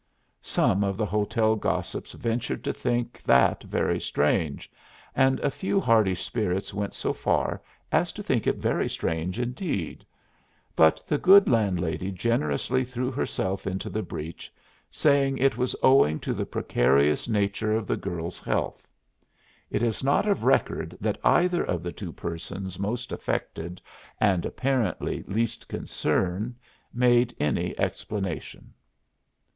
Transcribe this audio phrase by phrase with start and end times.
[0.41, 4.71] Some of the hotel gossips ventured to think that very strange,
[5.15, 10.03] and a few hardy spirits went so far as to think it very strange indeed;
[10.75, 14.51] but the good landlady generously threw herself into the breach,
[14.89, 18.87] saying it was owing to the precarious nature of the girl's health.
[19.69, 23.79] It is not of record that either of the two persons most affected
[24.19, 26.55] and apparently least concerned
[26.91, 28.73] made any explanation.